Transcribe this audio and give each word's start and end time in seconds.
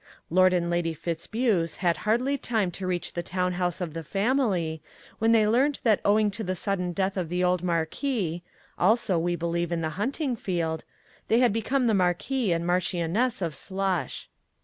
Lord 0.31 0.51
and 0.51 0.71
Lady 0.71 0.95
Fitz 0.95 1.27
buse 1.27 1.75
had 1.75 1.97
hardly 1.97 2.35
time 2.35 2.71
to 2.71 2.87
reach 2.87 3.13
the 3.13 3.21
town 3.21 3.53
house 3.53 3.79
of 3.79 3.93
the 3.93 4.03
family 4.03 4.81
when 5.19 5.31
they 5.31 5.47
learned 5.47 5.77
that 5.83 6.01
owing 6.03 6.31
to 6.31 6.43
the 6.43 6.55
sudden 6.55 6.91
death 6.91 7.17
of 7.17 7.29
the 7.29 7.43
old 7.43 7.61
Marquis 7.61 8.41
(also, 8.79 9.19
we 9.19 9.35
believe, 9.35 9.71
in 9.71 9.81
the 9.81 9.91
hunting 10.01 10.35
field), 10.35 10.83
they 11.27 11.37
had 11.37 11.53
become 11.53 11.85
the 11.85 11.93
Marquis 11.93 12.51
and 12.51 12.63
the 12.63 12.65
Marchioness 12.65 13.43
of 13.43 13.53
Slush. 13.55 14.27